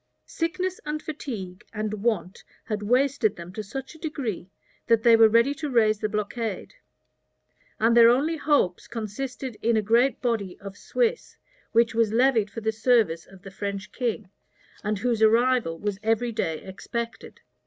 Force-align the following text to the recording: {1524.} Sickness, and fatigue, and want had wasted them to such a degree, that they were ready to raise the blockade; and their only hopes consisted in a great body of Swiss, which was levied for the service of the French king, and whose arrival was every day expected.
{1524.} 0.25 0.31
Sickness, 0.39 0.79
and 0.83 1.01
fatigue, 1.03 1.63
and 1.71 2.03
want 2.03 2.43
had 2.65 2.81
wasted 2.81 3.35
them 3.35 3.53
to 3.53 3.61
such 3.61 3.93
a 3.93 3.99
degree, 3.99 4.49
that 4.87 5.03
they 5.03 5.15
were 5.15 5.29
ready 5.29 5.53
to 5.53 5.69
raise 5.69 5.99
the 5.99 6.09
blockade; 6.09 6.73
and 7.79 7.95
their 7.95 8.09
only 8.09 8.35
hopes 8.35 8.87
consisted 8.87 9.57
in 9.61 9.77
a 9.77 9.81
great 9.83 10.19
body 10.19 10.57
of 10.59 10.75
Swiss, 10.75 11.37
which 11.71 11.93
was 11.93 12.11
levied 12.11 12.49
for 12.49 12.61
the 12.61 12.71
service 12.71 13.27
of 13.27 13.43
the 13.43 13.51
French 13.51 13.91
king, 13.91 14.27
and 14.83 14.97
whose 14.97 15.21
arrival 15.21 15.77
was 15.77 15.99
every 16.01 16.31
day 16.31 16.63
expected. 16.63 17.41